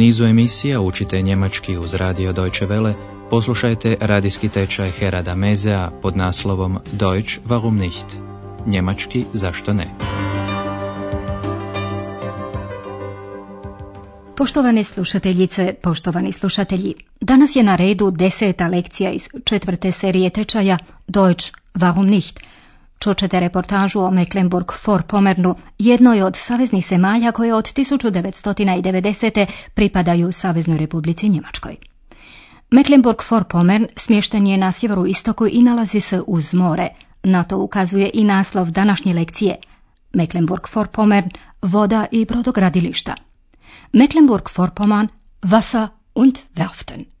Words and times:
nizu 0.00 0.24
emisija 0.24 0.80
učite 0.80 1.22
njemački 1.22 1.76
uz 1.76 1.94
radio 1.94 2.32
Deutsche 2.32 2.66
Welle, 2.66 2.94
poslušajte 3.30 3.96
radijski 4.00 4.48
tečaj 4.48 4.90
Herada 4.90 5.34
Mezea 5.34 5.90
pod 6.02 6.16
naslovom 6.16 6.78
Deutsch 6.92 7.38
warum 7.48 7.78
nicht? 7.78 8.06
Njemački 8.66 9.24
zašto 9.32 9.72
ne? 9.72 9.86
Poštovane 14.36 14.84
slušateljice, 14.84 15.74
poštovani 15.82 16.32
slušatelji, 16.32 16.94
danas 17.20 17.56
je 17.56 17.62
na 17.62 17.76
redu 17.76 18.10
deseta 18.10 18.68
lekcija 18.68 19.10
iz 19.10 19.28
četvrte 19.44 19.92
serije 19.92 20.30
tečaja 20.30 20.78
Deutsch 21.08 21.52
warum 21.74 22.10
nicht? 22.10 22.40
Čućete 23.00 23.40
reportažu 23.40 24.00
o 24.00 24.10
Mecklenburg-Vorpommernu, 24.10 25.54
jednoj 25.78 26.22
od 26.22 26.36
saveznih 26.36 26.86
zemalja 26.86 27.32
koje 27.32 27.54
od 27.54 27.64
1990. 27.64 29.46
pripadaju 29.74 30.32
Saveznoj 30.32 30.78
republici 30.78 31.28
Njemačkoj. 31.28 31.76
Mecklenburg-Vorpommern 32.70 33.86
smješten 33.96 34.46
je 34.46 34.56
na 34.56 34.72
sjeveru 34.72 35.06
istoku 35.06 35.46
i 35.46 35.62
nalazi 35.62 36.00
se 36.00 36.22
uz 36.26 36.54
more. 36.54 36.88
Na 37.22 37.44
to 37.44 37.58
ukazuje 37.58 38.10
i 38.14 38.24
naslov 38.24 38.70
današnje 38.70 39.14
lekcije. 39.14 39.56
Mecklenburg-Vorpommern, 40.12 41.30
voda 41.62 42.06
i 42.10 42.24
brodogradilišta. 42.24 43.14
Mecklenburg-Vorpommern, 43.92 45.08
Wasser 45.42 45.88
und 46.14 46.38
Werften. 46.56 47.19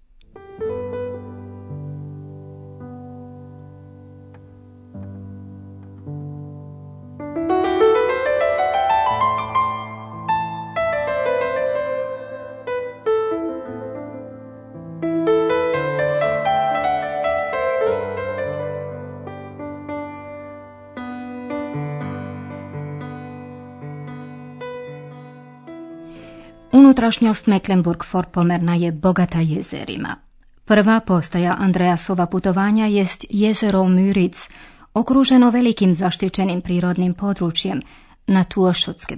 Unutrašnjost 26.72 27.46
Mecklenburg-Vorpommerna 27.46 28.74
je 28.74 28.92
bogata 28.92 29.38
jezerima. 29.40 30.16
Prva 30.64 31.00
postaja 31.00 31.56
Andreasova 31.58 32.26
putovanja 32.26 32.86
jest 32.86 33.24
jezero 33.30 33.78
Müritz, 33.78 34.50
okruženo 34.94 35.50
velikim 35.50 35.94
zaštićenim 35.94 36.60
prirodnim 36.60 37.14
područjem, 37.14 37.82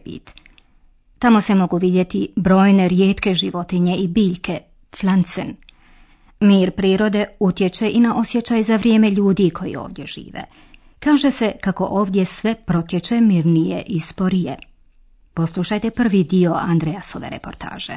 bit. 0.04 0.34
Tamo 1.18 1.40
se 1.40 1.54
mogu 1.54 1.76
vidjeti 1.76 2.28
brojne 2.36 2.88
rijetke 2.88 3.34
životinje 3.34 3.96
i 3.96 4.08
biljke, 4.08 4.58
pflanzen. 4.90 5.56
Mir 6.40 6.70
prirode 6.70 7.26
utječe 7.40 7.90
i 7.90 8.00
na 8.00 8.16
osjećaj 8.16 8.62
za 8.62 8.76
vrijeme 8.76 9.10
ljudi 9.10 9.50
koji 9.50 9.76
ovdje 9.76 10.06
žive. 10.06 10.44
Kaže 10.98 11.30
se 11.30 11.52
kako 11.60 11.84
ovdje 11.84 12.24
sve 12.24 12.54
protječe 12.54 13.20
mirnije 13.20 13.82
i 13.86 14.00
sporije. 14.00 14.56
Poslušajte 15.34 15.90
prvi 15.90 16.24
dio 16.24 16.52
Andreasove 16.54 17.28
reportaže. 17.28 17.96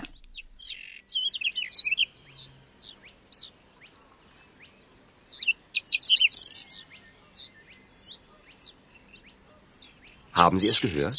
Haben 10.31 10.59
Sie 10.59 10.67
es 10.67 10.79
gehört? 10.81 11.15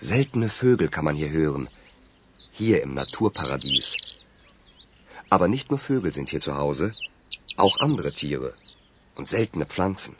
Seltene 0.00 0.48
Vögel 0.48 0.88
kann 0.88 1.04
man 1.04 1.16
hier 1.16 1.30
hören. 1.30 1.68
Hier 2.52 2.82
im 2.82 2.94
Naturparadies. 2.94 3.96
Aber 5.30 5.48
nicht 5.48 5.70
nur 5.70 5.78
Vögel 5.78 6.12
sind 6.12 6.30
hier 6.30 6.40
zu 6.40 6.56
Hause, 6.56 6.92
auch 7.56 7.80
andere 7.80 8.10
Tiere 8.10 8.54
und 9.16 9.28
seltene 9.28 9.66
Pflanzen. 9.66 10.16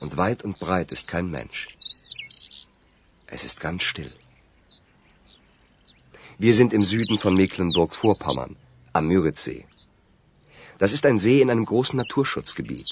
Und 0.00 0.16
weit 0.16 0.44
und 0.44 0.58
breit 0.58 0.92
ist 0.92 1.08
kein 1.08 1.30
Mensch. 1.30 1.68
Es 3.36 3.44
ist 3.44 3.60
ganz 3.60 3.82
still. 3.82 4.12
Wir 6.38 6.54
sind 6.54 6.72
im 6.72 6.82
Süden 6.82 7.18
von 7.18 7.34
Mecklenburg-Vorpommern, 7.34 8.56
am 8.92 9.04
Müritzsee. 9.06 9.64
Das 10.78 10.92
ist 10.92 11.04
ein 11.06 11.18
See 11.18 11.40
in 11.42 11.50
einem 11.50 11.66
großen 11.72 11.96
Naturschutzgebiet. 11.96 12.90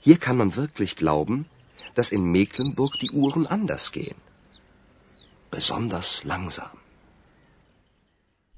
Hier 0.00 0.18
kann 0.18 0.36
man 0.36 0.54
wirklich 0.56 0.96
glauben, 0.96 1.46
dass 1.94 2.12
in 2.12 2.24
Mecklenburg 2.36 2.92
die 3.02 3.10
Uhren 3.22 3.46
anders 3.46 3.92
gehen. 3.92 4.18
Besonders 5.50 6.24
langsam. 6.24 6.70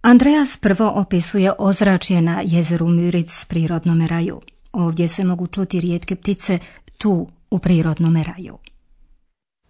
Andreas 0.03 0.57
prvo 0.57 0.89
opisuje 1.03 1.53
ozračje 1.59 2.21
na 2.23 2.41
jezeru 2.41 2.89
Müritz 2.89 3.45
prirodnome 3.47 4.07
raju. 4.07 4.41
Ovdje 4.73 5.09
se 5.09 5.25
mogu 5.25 5.47
čuti 5.47 5.81
rijetke 5.81 6.17
ptice 6.17 6.59
tu 6.99 7.29
u 7.51 7.59
prirodnome 7.59 8.25
raju. 8.25 8.59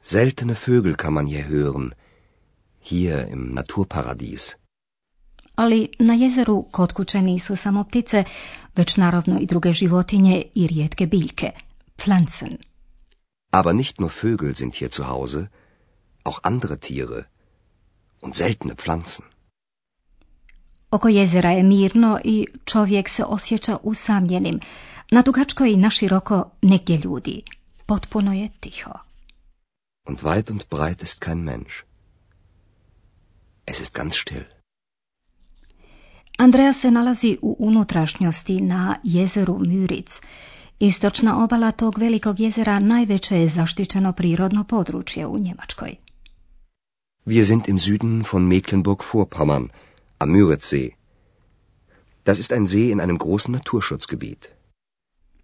Seltene 0.07 0.55
Vögel 0.55 0.97
kann 0.97 1.15
man 1.15 1.27
hier 1.27 1.49
hören, 1.49 1.95
hier 2.81 3.27
im 3.29 3.55
Naturparadies. 3.55 4.57
Ali 5.57 5.89
na 5.99 6.15
jezeru 6.15 6.63
kod 6.71 6.93
kuće 6.93 7.23
nisu 7.23 7.57
samo 7.57 7.85
ptice, 7.85 8.25
već 8.77 8.97
naravno 8.97 9.39
i 9.41 9.47
druge 9.47 9.73
životinje 9.73 10.43
i 10.55 10.67
rijetke 10.67 11.07
biljke, 11.07 11.51
Pflanzen. 11.97 12.57
Aber 13.51 13.75
nicht 13.75 13.99
nur 13.99 14.11
Vögel 14.23 14.55
sind 14.55 14.75
hier 14.75 14.91
zu 14.91 15.03
Hause, 15.03 15.47
auch 16.25 16.39
andere 16.43 16.77
Tiere 16.77 17.23
und 18.21 18.35
seltene 18.35 18.75
Pflanzen. 18.75 19.25
Oko 20.91 21.09
jezera 21.09 21.51
je 21.51 21.63
mirno 21.63 22.21
i 22.25 22.47
čovjek 22.65 23.09
se 23.09 23.25
osjeća 23.25 23.77
usamljenim. 23.83 24.61
Na 25.11 25.23
dugačko 25.23 25.65
i 25.65 25.77
na 25.77 25.91
široko 25.91 26.51
negdje 26.63 27.01
ljudi. 27.05 27.43
Potpuno 27.87 28.33
je 28.33 28.49
tiho. 28.61 28.91
Und 30.09 30.25
weit 30.25 30.51
und 30.51 30.69
breit 30.69 31.03
ist 31.03 31.21
kein 31.21 31.43
Mensch. 31.45 31.85
Es 33.67 33.81
ist 33.81 33.95
ganz 33.95 34.17
still. 34.17 34.47
Andreja 36.39 36.73
se 36.73 36.91
nalazi 36.91 37.39
u 37.43 37.57
unutrašnjosti 37.59 38.61
na 38.61 38.97
jezeru 39.03 39.59
Müritz. 39.59 40.23
Istočna 40.79 41.45
obala 41.45 41.71
tog 41.71 41.99
velikog 41.99 42.41
jezera 42.41 42.79
najveće 42.79 43.41
je 43.41 43.49
zaštićeno 43.49 44.13
prirodno 44.13 44.65
područje 44.65 45.27
u 45.27 45.39
Njemačkoj. 45.39 45.97
Wir 47.27 47.47
sind 47.47 47.69
im 47.69 47.79
Süden 47.79 48.25
von 48.33 48.49
Mecklenburg-Vorpommern, 48.49 49.69
am 50.19 50.31
Müritzsee. 50.31 50.91
Das 52.25 52.39
ist 52.39 52.53
ein 52.53 52.67
See 52.67 52.91
in 52.91 53.01
einem 53.01 53.19
großen 53.19 53.53
Naturschutzgebiet. 53.53 54.49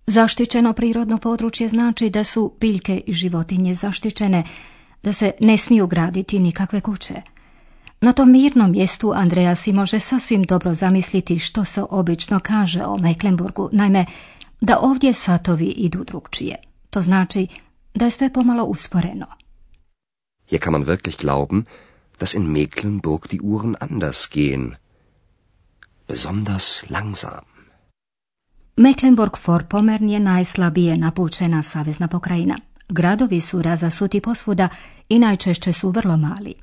Zaštićeno 0.07 0.73
prirodno 0.73 1.19
područje 1.19 1.69
znači 1.69 2.11
da 2.11 2.25
su 2.25 2.53
biljke 2.61 3.03
i 3.07 3.13
životinje 3.13 3.75
zaštićene, 3.75 4.45
da 5.03 5.13
se 5.13 5.33
ne 5.41 5.59
smiju 5.59 5.87
graditi 5.87 6.39
nikakve 6.39 6.81
kuće. 6.81 7.15
Na 8.01 8.13
tom 8.13 8.33
mirnom 8.33 8.71
mjestu 8.71 9.13
Andreja 9.15 9.55
si 9.55 9.73
može 9.73 10.01
sasvim 10.01 10.43
dobro 10.43 10.75
zamisliti 10.75 11.39
što 11.39 11.65
se 11.65 11.83
obično 11.91 12.41
kaže 12.41 12.83
o 12.85 12.99
Mecklenburgu, 12.99 13.69
naime 13.73 14.07
da 14.61 14.79
ovdje 14.79 15.13
satovi 15.13 15.67
idu 15.67 16.05
drugčije. 16.05 16.57
To 16.91 17.03
znači 17.03 17.47
da 17.95 18.05
je 18.05 18.11
sve 18.11 18.33
pomalo 18.33 18.65
usporeno. 18.65 19.27
Hier 20.51 20.61
kann 20.61 20.73
man 20.73 20.85
wirklich 20.85 21.17
glauben, 21.23 21.65
dass 22.19 22.35
in 22.35 22.43
Mecklenburg 22.43 23.29
die 23.31 23.41
Uhren 23.43 23.75
anders 23.81 24.29
gehen. 24.35 24.75
Besonders 26.09 26.91
langsam. 26.91 27.50
Mecklenburg-Vorpommern 28.81 30.09
je 30.09 30.21
najslabije 30.21 30.97
napučena 30.97 31.63
savezna 31.63 32.09
pokrajina. 32.09 32.59
Gradovi 32.89 33.41
su 33.41 33.63
razasuti 33.63 34.21
posvuda 34.21 34.69
i 35.09 35.19
najčešće 35.19 35.73
su 35.73 35.91
vrlo 35.91 36.17
mali. 36.17 36.55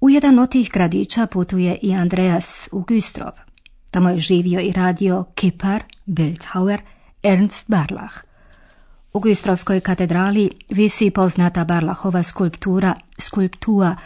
U 0.00 0.10
jedan 0.10 0.38
od 0.38 0.50
tih 0.50 0.70
gradića 0.72 1.26
putuje 1.26 1.78
i 1.82 1.94
Andreas 1.94 2.68
u 2.72 2.82
Güstrov. 2.82 3.32
Tamo 3.90 4.10
je 4.10 4.18
živio 4.18 4.60
i 4.60 4.72
radio 4.72 5.24
kipar, 5.34 5.82
Bildhauer, 6.04 6.80
Ernst 7.22 7.70
Barlach. 7.70 8.14
U 9.12 9.20
Güstrovskoj 9.20 9.80
katedrali 9.80 10.50
visi 10.70 11.10
poznata 11.10 11.64
Barlachova 11.64 12.22
skulptura, 12.22 12.94
skulptua. 13.18 13.96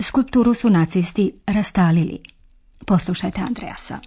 Skulpturu 0.00 0.54
su 0.54 0.70
nacisti 0.70 1.32
rastalili. 1.46 2.18
Poslušajte 2.86 3.40
Andreasa. 3.40 3.98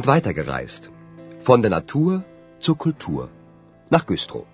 Sind 0.00 0.06
weitergereist. 0.06 0.90
Von 1.40 1.60
der 1.60 1.70
Natur 1.70 2.24
zur 2.58 2.76
Kultur. 2.84 3.28
nach 3.94 4.06
Güstrow. 4.06 4.46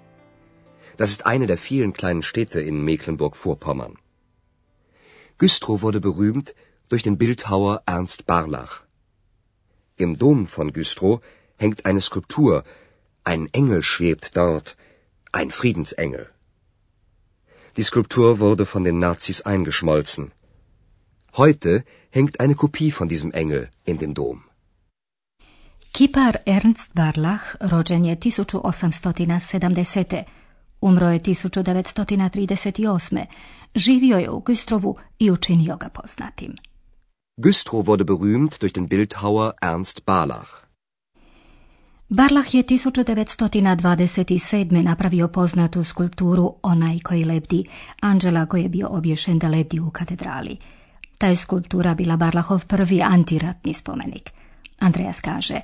Das 0.96 1.10
ist 1.10 1.22
eine 1.32 1.46
der 1.46 1.58
vielen 1.58 1.92
kleinen 1.92 2.24
Städte 2.30 2.60
in 2.70 2.84
Mecklenburg-Vorpommern. 2.88 3.94
Güstrow 5.38 5.82
wurde 5.82 6.00
berühmt 6.00 6.54
durch 6.88 7.02
den 7.04 7.16
Bildhauer 7.22 7.74
Ernst 7.86 8.26
Barlach. 8.26 8.74
Im 10.04 10.18
Dom 10.22 10.48
von 10.48 10.72
Güstrow 10.72 11.20
hängt 11.58 11.84
eine 11.88 12.00
Skulptur, 12.00 12.64
ein 13.22 13.42
Engel 13.52 13.82
schwebt 13.82 14.36
dort, 14.36 14.76
ein 15.30 15.50
Friedensengel. 15.58 16.26
Die 17.76 17.84
Skulptur 17.84 18.40
wurde 18.40 18.66
von 18.66 18.82
den 18.82 18.98
Nazis 18.98 19.42
eingeschmolzen. 19.42 20.32
Heute 21.36 21.84
hängt 22.10 22.40
eine 22.40 22.56
Kopie 22.56 22.90
von 22.90 23.08
diesem 23.08 23.30
Engel 23.30 23.68
in 23.84 23.98
dem 23.98 24.14
Dom. 24.14 24.45
Kipar 25.96 26.36
Ernst 26.46 26.94
Barlach 26.94 27.56
rođen 27.60 28.04
je 28.04 28.16
1870. 28.16 30.22
Umro 30.80 31.08
je 31.08 31.20
1938. 31.20 33.24
Živio 33.74 34.18
je 34.18 34.30
u 34.30 34.40
Güstrovu 34.40 34.94
i 35.18 35.30
učinio 35.30 35.76
ga 35.76 35.88
poznatim. 35.88 36.56
Güstrow 37.36 37.84
wurde 37.84 38.04
berühmt 38.04 38.60
durch 38.60 38.74
den 38.74 38.86
Bildhauer 38.86 39.50
Ernst 39.62 40.00
Barlach. 40.06 40.50
Barlach 42.08 42.54
je 42.54 42.62
1927. 42.62 44.82
napravio 44.82 45.28
poznatu 45.28 45.84
skulpturu 45.84 46.54
Onaj 46.62 46.98
koji 46.98 47.24
lebdi, 47.24 47.64
Anđela 48.00 48.46
koji 48.46 48.62
je 48.62 48.68
bio 48.68 48.88
obješen 48.90 49.38
da 49.38 49.48
lebdi 49.48 49.80
u 49.80 49.90
katedrali. 49.90 50.56
Ta 51.18 51.26
je 51.26 51.36
skulptura 51.36 51.94
bila 51.94 52.16
Barlahov 52.16 52.66
prvi 52.66 53.02
antiratni 53.02 53.74
spomenik. 53.74 54.30
Andreas 54.80 55.20
kaže, 55.20 55.60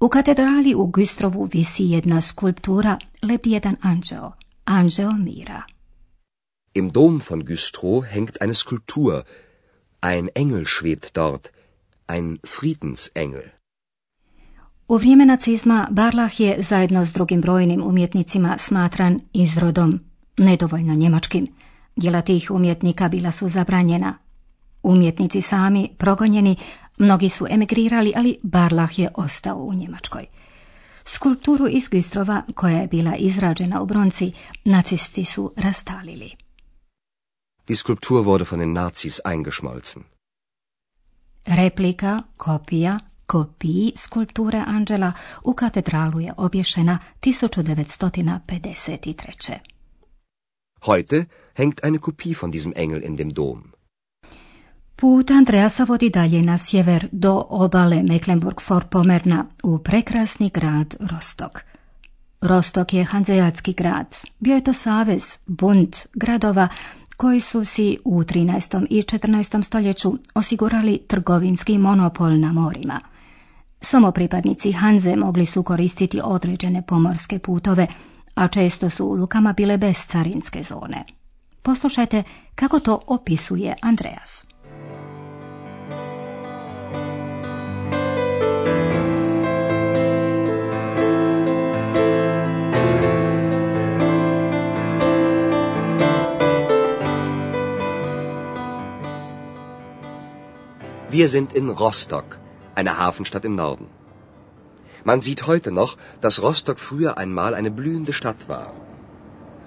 u 0.00 0.08
katedrali 0.08 0.74
u 0.74 0.86
Güstrovu 0.86 1.48
visi 1.52 1.84
jedna 1.84 2.20
skulptura, 2.20 2.98
lebdi 3.22 3.50
jedan 3.50 3.76
anđeo, 3.82 4.32
anđeo 4.64 5.12
mira. 5.12 5.62
Im 6.74 6.90
Dom 6.90 7.20
von 7.30 7.42
Güstrow 7.42 8.04
hängt 8.14 8.36
eine 8.40 8.54
Skulptur. 8.54 9.22
Ein 10.00 10.28
Engel 10.34 10.64
schwebt 10.64 11.14
dort, 11.14 11.48
ein 12.08 12.38
Friedensengel. 12.46 13.42
U 14.88 14.96
vrijeme 14.96 15.26
nacizma 15.26 15.88
Barlach 15.90 16.40
je 16.40 16.56
zajedno 16.62 17.06
s 17.06 17.12
drugim 17.12 17.40
brojnim 17.40 17.82
umjetnicima 17.82 18.58
smatran 18.58 19.20
izrodom, 19.32 20.00
nedovoljno 20.36 20.94
njemačkim. 20.94 21.46
Djela 21.96 22.20
tih 22.20 22.50
umjetnika 22.50 23.08
bila 23.08 23.32
su 23.32 23.48
zabranjena. 23.48 24.14
Umjetnici 24.82 25.40
sami 25.42 25.88
progonjeni, 25.98 26.56
mnogi 26.98 27.28
su 27.28 27.46
emigrirali, 27.50 28.12
ali 28.16 28.38
Barlach 28.42 28.98
je 28.98 29.10
ostao 29.14 29.56
u 29.56 29.74
Njemačkoj. 29.74 30.26
Skulpturu 31.04 31.68
iz 31.68 31.88
Güstrova, 31.88 32.42
koja 32.54 32.78
je 32.78 32.86
bila 32.86 33.16
izrađena 33.16 33.82
u 33.82 33.86
bronci, 33.86 34.32
nacisti 34.64 35.24
su 35.24 35.52
rastalili. 35.56 36.30
Die 37.68 37.76
Skulptur 37.76 38.24
wurde 38.24 38.44
von 38.50 38.60
den 38.60 38.72
Nazis 38.72 39.20
eingeschmolzen. 39.24 40.02
Replika, 41.46 42.22
kopija, 42.36 42.98
kopiji 43.26 43.92
skulpture 43.96 44.64
Anđela 44.66 45.12
u 45.44 45.52
katedralu 45.52 46.20
je 46.20 46.34
obješena 46.36 46.98
1953. 47.20 49.52
Heute 50.86 51.24
hängt 51.54 51.84
eine 51.84 51.98
Kopie 51.98 52.34
von 52.42 52.50
diesem 52.50 52.72
Engel 52.76 53.04
in 53.04 53.16
dem 53.16 53.30
Dom. 53.30 53.77
Put 55.00 55.30
Andreasa 55.30 55.84
vodi 55.84 56.10
dalje 56.10 56.42
na 56.42 56.58
sjever 56.58 57.08
do 57.12 57.42
obale 57.48 57.96
Mecklenburg-Vorpommerna 57.96 59.44
u 59.62 59.78
prekrasni 59.78 60.50
grad 60.54 60.94
Rostok. 61.00 61.64
Rostok 62.40 62.92
je 62.92 63.04
hanzejatski 63.04 63.72
grad. 63.72 64.16
Bio 64.38 64.54
je 64.54 64.64
to 64.64 64.72
savez, 64.72 65.38
bunt 65.46 65.96
gradova 66.14 66.68
koji 67.16 67.40
su 67.40 67.64
si 67.64 67.98
u 68.04 68.22
13. 68.22 68.86
i 68.90 69.02
14. 69.02 69.62
stoljeću 69.62 70.18
osigurali 70.34 71.00
trgovinski 71.08 71.78
monopol 71.78 72.40
na 72.40 72.52
morima. 72.52 73.00
Samo 73.80 74.12
pripadnici 74.12 74.72
Hanze 74.72 75.16
mogli 75.16 75.46
su 75.46 75.62
koristiti 75.62 76.20
određene 76.24 76.82
pomorske 76.86 77.38
putove, 77.38 77.86
a 78.34 78.48
često 78.48 78.90
su 78.90 79.06
u 79.06 79.14
lukama 79.14 79.52
bile 79.52 79.78
bez 79.78 79.96
carinske 80.06 80.62
zone. 80.62 81.04
Poslušajte 81.62 82.22
kako 82.54 82.80
to 82.80 83.00
opisuje 83.06 83.74
Andreas. 83.82 84.46
Wir 101.18 101.28
sind 101.28 101.52
in 101.52 101.68
Rostock, 101.68 102.38
einer 102.76 102.96
Hafenstadt 103.04 103.44
im 103.44 103.56
Norden. 103.56 103.86
Man 105.02 105.20
sieht 105.20 105.48
heute 105.48 105.72
noch, 105.72 105.96
dass 106.20 106.40
Rostock 106.42 106.78
früher 106.78 107.18
einmal 107.22 107.56
eine 107.60 107.72
blühende 107.78 108.12
Stadt 108.12 108.48
war. 108.48 108.68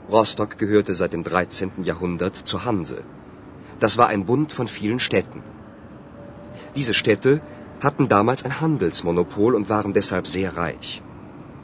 Rostock 0.09 0.57
gehörte 0.57 0.95
seit 0.95 1.11
dem 1.11 1.25
13. 1.25 1.83
Jahrhundert 1.83 2.37
zur 2.51 2.63
Hanse. 2.63 3.03
Das 3.81 3.97
war 3.97 4.07
ein 4.07 4.25
Bund 4.25 4.53
von 4.53 4.69
vielen 4.69 5.01
Städten. 5.07 5.43
Diese 6.77 6.93
Städte 6.93 7.41
hatten 7.81 8.07
damals 8.07 8.45
ein 8.45 8.61
Handelsmonopol 8.61 9.53
und 9.53 9.69
waren 9.69 9.91
deshalb 9.91 10.27
sehr 10.27 10.55
reich. 10.55 11.03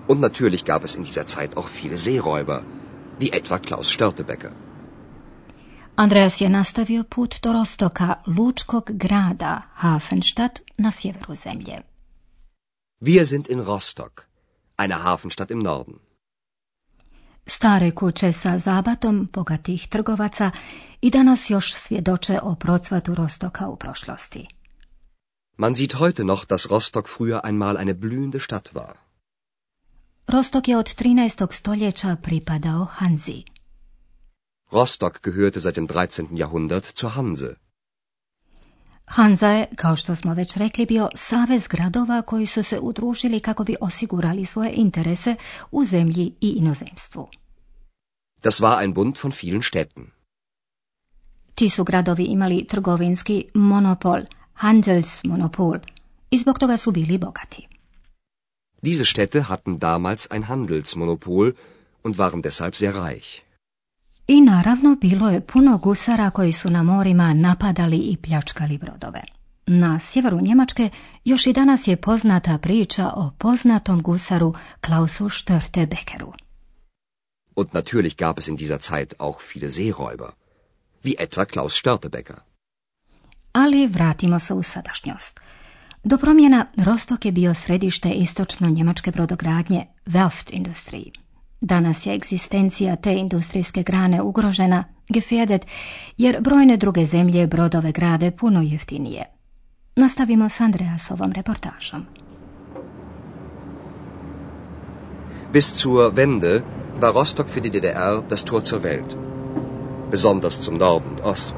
Und 0.05 0.19
natürlich 0.19 0.65
gab 0.65 0.83
es 0.83 0.95
in 0.95 1.03
dieser 1.03 1.25
Zeit 1.25 1.55
auch 1.55 1.69
viele 1.69 1.95
Seeräuber, 1.95 2.63
wie 3.19 3.31
etwa 3.31 3.57
Klaus 3.57 3.89
Störtebecker. 3.89 4.51
Andreas 5.97 6.41
je 6.41 6.49
nastavio 6.49 7.03
put 7.03 7.35
do 7.41 7.53
Rostoka, 7.53 8.15
lučkog 8.27 8.91
grada, 8.93 9.61
Hafenstadt 9.73 10.59
na 10.77 10.91
sjeveru 10.91 11.35
zemlje. 11.35 11.81
Wir 13.01 13.25
sind 13.25 13.49
in 13.49 13.61
Rostock, 13.61 14.21
einer 14.77 14.97
Hafenstadt 14.97 15.51
im 15.51 15.59
Norden. 15.59 15.95
Stare 17.45 17.91
kuće 17.91 18.33
sa 18.33 18.57
zabatom 18.57 19.29
bogatih 19.33 19.87
trgovaca 19.87 20.51
i 21.01 21.09
danas 21.09 21.49
još 21.49 21.73
svjedoče 21.73 22.39
o 22.43 22.55
procvatu 22.55 23.15
Rostoka 23.15 23.67
u 23.67 23.75
prošlosti. 23.75 24.47
Man 25.57 25.75
sieht 25.75 25.93
heute 25.93 26.23
noch, 26.23 26.45
dass 26.45 26.65
Rostock 26.69 27.07
früher 27.07 27.39
einmal 27.43 27.77
eine 27.77 27.93
blühende 27.93 28.39
Stadt 28.39 28.69
war. 28.73 28.93
Rostok 30.27 30.67
je 30.67 30.77
od 30.77 30.95
13. 30.95 31.53
stoljeća 31.53 32.15
pripadao 32.15 32.85
Hanzi. 32.85 33.43
Rostock 34.71 35.21
gehörte 35.23 35.61
seit 35.61 35.77
dem 35.77 35.87
13. 35.87 36.37
Jahrhundert 36.37 36.97
zur 36.97 37.11
Hanse. 37.11 37.55
Hanza 39.05 39.47
je, 39.47 39.67
kao 39.75 39.95
što 39.95 40.15
smo 40.15 40.33
već 40.33 40.57
rekli, 40.57 40.85
bio 40.85 41.09
savez 41.15 41.67
gradova 41.67 42.21
koji 42.21 42.45
su 42.45 42.63
se 42.63 42.79
udružili 42.79 43.39
kako 43.39 43.63
bi 43.63 43.75
osigurali 43.81 44.45
svoje 44.45 44.71
interese 44.73 45.35
u 45.71 45.83
zemlji 45.83 46.33
i 46.41 46.49
inozemstvu. 46.49 47.29
Das 48.43 48.61
war 48.61 48.81
ein 48.81 48.93
Bund 48.93 49.17
von 49.23 49.31
vielen 49.31 49.61
Städten. 49.61 50.05
Ti 51.55 51.69
su 51.69 51.83
gradovi 51.83 52.23
imali 52.23 52.65
trgovinski 52.67 53.45
monopol, 53.53 54.21
Handelsmonopol, 54.53 55.79
i 56.31 56.39
zbog 56.39 56.59
toga 56.59 56.77
su 56.77 56.91
bili 56.91 57.17
bogati. 57.17 57.67
Diese 58.81 59.05
Städte 59.05 59.41
hatten 59.41 59.77
damals 59.77 60.27
ein 60.31 60.43
Handelsmonopol 60.43 61.53
und 62.03 62.17
waren 62.17 62.41
deshalb 62.41 62.75
sehr 62.75 62.93
reich. 62.95 63.46
I 64.27 64.41
naravno 64.41 64.95
bilo 64.95 65.29
je 65.29 65.41
puno 65.41 65.77
gusara 65.77 66.29
koji 66.29 66.51
su 66.51 66.69
na 66.69 66.83
morima 66.83 67.33
napadali 67.33 67.97
i 67.97 68.17
pljačkali 68.17 68.77
brodove. 68.77 69.21
Na 69.67 69.99
sjeveru 69.99 70.41
Njemačke 70.41 70.89
još 71.25 71.47
i 71.47 71.53
danas 71.53 71.87
je 71.87 72.01
poznata 72.01 72.57
priča 72.57 73.07
o 73.07 73.31
poznatom 73.37 74.01
gusaru 74.01 74.53
Klausu 74.81 75.29
Störtebeckeru. 75.29 76.31
Und 77.55 77.69
natürlich 77.73 78.15
gab 78.17 78.39
es 78.39 78.47
in 78.47 78.57
dieser 78.57 78.79
Zeit 78.79 79.13
auch 79.19 79.39
viele 79.55 79.71
Seeräuber, 79.71 80.29
wie 81.03 81.15
etwa 81.19 81.45
Klaus 81.45 81.73
Störtebecker. 81.73 82.35
Ali 83.51 83.87
vratimo 83.87 84.39
se 84.39 84.53
u 84.53 84.63
sadašnjost. 84.63 85.39
Do 86.03 86.17
promjena 86.17 86.65
Rostok 86.75 87.25
je 87.25 87.31
bio 87.31 87.53
središte 87.53 88.09
istočno 88.09 88.69
njemačke 88.69 89.11
brodogradnje 89.11 89.85
Werft 90.05 90.53
industriji. 90.53 91.11
Danas 91.61 92.05
je 92.05 92.13
egzistencija 92.13 92.95
te 92.95 93.13
industrijske 93.13 93.83
grane 93.83 94.21
ugrožena, 94.21 94.83
gefährdet, 95.09 95.65
jer 96.17 96.41
brojne 96.41 96.77
druge 96.77 97.05
zemlje 97.05 97.47
brodove 97.47 97.91
grade 97.91 98.31
puno 98.31 98.61
jeftinije. 98.61 99.25
Nastavimo 99.95 100.49
s 100.49 100.59
Andreasovom 100.61 101.31
reportažom. 101.31 102.05
Bis 105.53 105.73
zur 105.73 106.15
Wende 106.15 106.61
war 107.01 107.13
Rostock 107.13 107.47
für 107.49 107.61
die 107.61 107.69
DDR 107.69 108.21
das 108.29 108.43
Tor 108.43 108.63
zur 108.63 108.83
Welt. 108.83 109.17
Besonders 110.11 110.61
zum 110.61 110.77
Norden 110.77 111.09
und 111.09 111.21
Osten. 111.21 111.57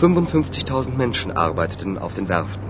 55.000 0.00 0.96
Menschen 0.96 1.32
arbeiteten 1.32 1.98
auf 1.98 2.14
den 2.14 2.28
Werften. 2.28 2.63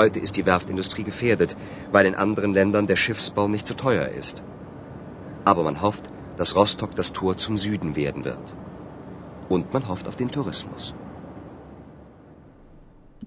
Heute 0.00 0.20
ist 0.20 0.36
die 0.38 0.46
Werftindustrie 0.46 1.04
gefährdet, 1.10 1.56
weil 1.94 2.06
in 2.06 2.14
anderen 2.24 2.52
Ländern 2.58 2.86
der 2.86 2.98
Schiffsbau 3.02 3.48
nicht 3.48 3.66
so 3.66 3.74
teuer 3.74 4.08
ist. 4.20 4.44
Aber 5.44 5.62
man 5.68 5.82
hofft, 5.82 6.04
dass 6.36 6.54
Rostock 6.54 6.92
das 6.94 7.12
Tor 7.12 7.36
zum 7.44 7.56
Süden 7.58 7.96
werden 7.96 8.24
wird. 8.24 8.46
Und 9.48 9.72
man 9.74 9.88
hofft 9.88 10.06
auf 10.08 10.16
den 10.16 10.30
Tourismus. 10.30 10.94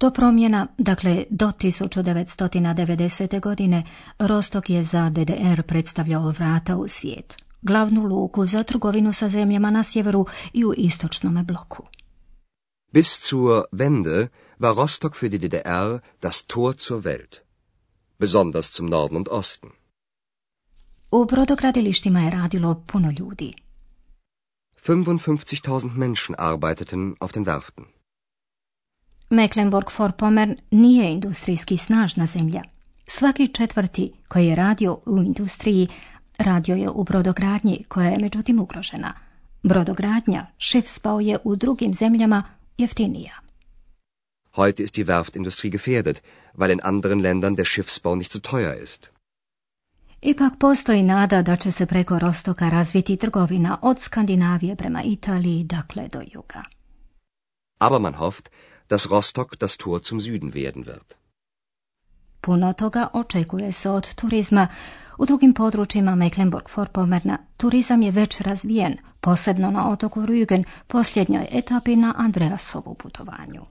Do 0.01 0.11
promjena, 0.11 0.67
dakle 0.77 1.25
do 1.29 1.51
1990. 1.51 3.39
godine, 3.41 3.83
Rostok 4.19 4.69
je 4.69 4.83
za 4.83 5.09
DDR 5.09 5.61
predstavljao 5.63 6.31
vrata 6.31 6.77
u 6.77 6.87
svijet, 6.87 7.37
glavnu 7.61 8.03
luku 8.03 8.45
za 8.45 8.63
trgovinu 8.63 9.13
sa 9.13 9.29
zemljama 9.29 9.71
na 9.71 9.83
sjeveru 9.83 10.25
i 10.53 10.65
u 10.65 10.73
istočnom 10.77 11.45
bloku. 11.45 11.83
Bis 12.93 13.29
zur 13.29 13.63
Wende 13.71 14.27
war 14.61 14.73
Rostock 14.75 15.15
für 15.15 15.29
die 15.29 15.39
DDR 15.39 16.01
das 16.19 16.45
Tor 16.47 16.77
zur 16.77 17.03
Welt, 17.03 17.43
besonders 18.19 18.71
zum 18.71 18.85
Norden 18.85 19.15
und 19.15 19.29
Osten. 19.29 19.69
U 21.11 21.25
brodogradilištima 21.25 22.19
je 22.19 22.29
radilo 22.29 22.83
puno 22.87 23.11
ljudi. 23.19 23.53
55.000 24.87 25.97
Menschen 25.97 26.35
arbeiteten 26.37 27.15
auf 27.19 27.31
den 27.31 27.45
Werften. 27.45 27.83
Mecklenburg-Vorpommern 29.29 30.55
nije 30.71 31.11
industrijski 31.11 31.77
snažna 31.77 32.25
zemlja. 32.25 32.61
Svaki 33.07 33.47
četvrti 33.47 34.13
koji 34.27 34.47
je 34.47 34.55
radio 34.55 34.99
u 35.05 35.17
industriji 35.17 35.87
radio 36.37 36.75
je 36.75 36.89
u 36.89 37.03
brodogradnji 37.03 37.85
koja 37.87 38.09
je 38.09 38.19
međutim 38.19 38.59
ugrožena. 38.59 39.13
Brodogradnja, 39.63 40.45
Schiffsbau 40.59 41.21
je 41.21 41.37
u 41.43 41.55
drugim 41.55 41.93
zemljama 41.93 42.43
jeftinija. 42.77 43.40
Heute 44.55 44.83
ist 44.83 44.97
die 44.97 45.07
Werftindustrie 45.07 45.69
gefährdet, 45.69 46.21
weil 46.53 46.71
in 46.71 46.81
anderen 46.81 47.19
Ländern 47.19 47.55
der 47.55 47.65
Schiffsbau 47.65 48.15
nicht 48.15 48.31
so 48.31 48.39
teuer 48.39 48.73
ist. 48.73 49.09
Ipak 50.21 50.53
postoji 50.59 51.03
nada 51.03 51.41
da 51.41 51.55
će 51.55 51.71
se 51.71 51.85
preko 51.85 52.19
Rostoka 52.19 52.69
razviti 52.69 53.17
trgovina 53.17 53.77
od 53.81 53.99
Skandinavije 53.99 54.75
prema 54.75 55.03
Italiji, 55.03 55.63
dakle 55.63 56.07
do 56.07 56.21
juga. 56.33 56.63
Aber 57.79 58.01
man 58.01 58.13
hofft, 58.13 58.49
dass 58.89 59.05
Rostock 59.05 59.57
das 59.57 59.77
Tor 59.77 60.01
zum 60.03 60.19
Süden 60.19 60.53
werden 60.53 60.85
wird. 60.85 61.15
Puno 62.41 62.73
toga 62.73 63.07
očekuje 63.13 63.71
se 63.71 63.89
od 63.89 64.13
turizma. 64.13 64.67
U 65.17 65.25
drugim 65.25 65.53
područjima 65.53 66.15
Mecklenburg-Vorpommerna 66.15 67.37
turizam 67.57 68.01
je 68.01 68.11
već 68.11 68.41
razvijen, 68.41 68.97
posebno 69.19 69.71
na 69.71 69.91
otoku 69.91 70.21
Rügen, 70.21 70.63
posljednjoj 70.87 71.47
etapi 71.51 71.95
na 71.95 72.13
Andreasovu 72.17 72.93
putovanju. 72.93 73.61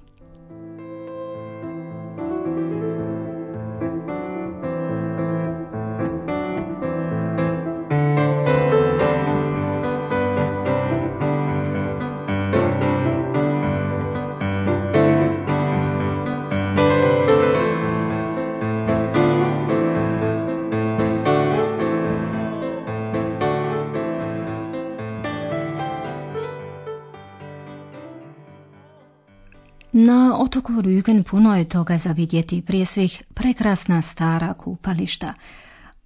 Na 30.06 30.38
otoku 30.38 30.72
Rügen 30.72 31.22
puno 31.22 31.56
je 31.56 31.68
toga 31.68 31.98
za 31.98 32.12
vidjeti, 32.12 32.62
prije 32.62 32.86
svih 32.86 33.22
prekrasna 33.34 34.02
stara 34.02 34.54
kupališta. 34.54 35.34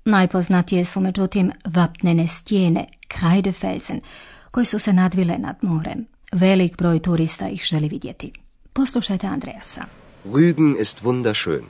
Najpoznatije 0.05 0.85
su 0.85 1.01
međutim 1.01 1.53
vapnene 1.65 2.29
stijene, 2.29 2.87
Kreidefelsen, 3.09 4.01
koji 4.51 4.67
su 4.67 4.79
se 4.79 4.93
nadvile 4.93 5.39
nad 5.39 5.57
morem. 5.63 6.07
Velik 6.33 6.77
broj 6.77 6.99
turista 6.99 7.49
ih 7.49 7.63
želi 7.65 7.89
vidjeti. 7.89 8.33
Poslušajte 8.73 9.27
Andreasa. 9.27 9.85
Rügen 10.25 10.77
ist 10.77 11.03
wunderschön. 11.03 11.65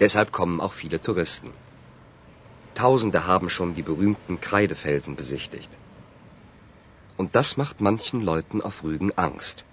Deshalb 0.00 0.30
kommen 0.30 0.60
auch 0.60 0.74
viele 0.84 0.98
Touristen. 0.98 1.50
Tausende 2.74 3.18
haben 3.26 3.48
schon 3.48 3.74
die 3.74 3.82
berühmten 3.82 4.36
Kreidefelsen 4.40 5.16
besichtigt. 5.16 5.70
Und 7.18 7.30
das 7.32 7.56
macht 7.56 7.80
manchen 7.80 8.20
Leuten 8.24 8.60
auf 8.60 8.84
Rügen 8.84 9.10
Angst. 9.16 9.71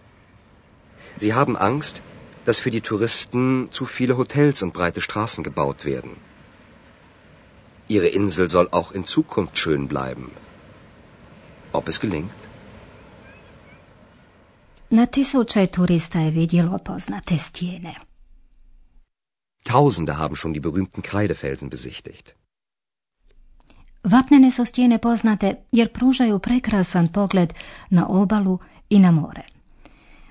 Sie 1.17 1.33
haben 1.33 1.57
Angst, 1.57 2.03
dass 2.45 2.59
für 2.59 2.71
die 2.71 2.81
Touristen 2.81 3.67
zu 3.71 3.85
viele 3.85 4.17
Hotels 4.17 4.61
und 4.61 4.73
breite 4.73 5.01
Straßen 5.01 5.43
gebaut 5.43 5.85
werden. 5.85 6.17
Ihre 7.87 8.07
Insel 8.07 8.49
soll 8.49 8.67
auch 8.71 8.91
in 8.91 9.05
Zukunft 9.05 9.57
schön 9.57 9.87
bleiben. 9.87 10.31
Ob 11.73 11.87
es 11.87 11.99
gelingt? 11.99 12.39
Na 14.89 15.05
tisuće 15.05 15.67
turista 15.67 16.19
je 16.19 16.31
vidjelo 16.31 16.77
poznate 16.77 17.37
stijene. 17.37 17.95
Tausende 19.63 20.13
haben 20.13 20.35
schon 20.35 20.53
die 20.53 20.61
berühmten 20.61 21.01
Kreidefelsen 21.01 21.69
besichtigt. 21.69 22.35
Vapnene 24.03 24.51
su 24.51 24.65
stijene 24.65 24.97
poznate 24.97 25.55
jer 25.71 25.93
pružaju 25.93 26.39
prekrasan 26.39 27.07
pogled 27.07 27.53
na 27.89 28.07
obalu 28.07 28.59
i 28.89 28.99
na 28.99 29.11
more. 29.11 29.58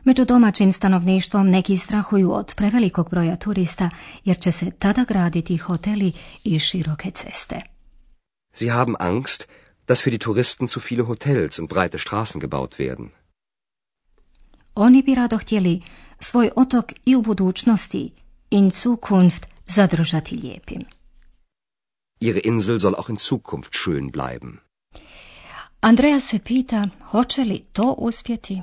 Među 0.08 0.24
domaćim 0.24 0.72
stanovništvom 0.72 1.50
neki 1.50 1.78
strahuju 1.78 2.32
od 2.32 2.54
prevelikog 2.56 3.10
broja 3.10 3.36
turista 3.36 3.90
jer 4.24 4.40
će 4.40 4.52
se 4.52 4.70
tada 4.70 5.04
graditi 5.04 5.56
hoteli 5.56 6.12
i 6.44 6.58
široke 6.58 7.10
ceste. 7.10 7.60
Sie 8.52 8.70
haben 8.70 8.94
Angst, 8.98 9.48
dass 9.86 10.02
für 10.02 10.10
die 10.10 10.18
Touristen 10.18 10.68
zu 10.68 10.80
viele 10.90 11.02
Hotels 11.02 11.58
und 11.58 11.70
breite 11.70 11.98
Straßen 11.98 12.40
gebaut 12.40 12.78
werden. 12.78 13.08
Oni 14.74 15.02
bi 15.02 15.14
rado 15.14 15.38
htjeli 15.38 15.82
svoj 16.20 16.50
otok 16.56 16.92
i 17.04 17.16
u 17.16 17.22
budućnosti 17.22 18.10
in 18.50 18.70
Zukunft 18.70 19.46
zadržati 19.66 20.34
lijepim. 20.34 20.82
Ihre 22.20 22.40
Insel 22.44 22.78
soll 22.78 22.94
auch 22.98 23.10
in 23.10 23.16
Zukunft 23.16 23.72
schön 23.72 24.10
bleiben. 24.12 24.56
Andreja 25.80 26.20
se 26.20 26.38
pita 26.38 26.88
hoće 27.10 27.44
li 27.44 27.64
to 27.72 27.94
uspjeti. 27.98 28.62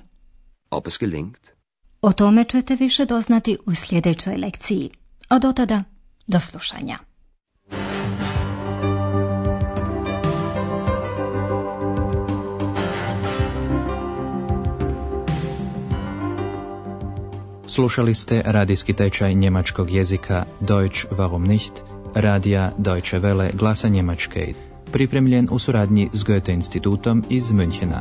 Ob 0.69 0.87
es 0.87 0.97
gelingt? 0.99 1.49
O 2.01 2.11
tome 2.13 2.43
ćete 2.43 2.75
više 2.75 3.05
doznati 3.05 3.57
u 3.65 3.75
sljedećoj 3.75 4.37
lekciji. 4.37 4.89
A 5.27 5.39
do 5.39 5.51
tada, 5.51 5.83
do 6.27 6.39
slušanja. 6.39 6.97
Slušali 17.67 18.13
ste 18.13 18.41
radijski 18.45 18.93
tečaj 18.93 19.33
njemačkog 19.33 19.91
jezika 19.91 20.45
Deutsch 20.59 21.05
warum 21.11 21.47
nicht, 21.47 21.73
radija 22.13 22.71
Deutsche 22.77 23.19
Welle 23.19 23.55
glasa 23.55 23.87
Njemačke, 23.87 24.53
pripremljen 24.91 25.47
u 25.51 25.59
suradnji 25.59 26.09
s 26.13 26.23
Goethe 26.23 26.53
institutom 26.53 27.23
iz 27.29 27.43
Münchena. 27.43 27.99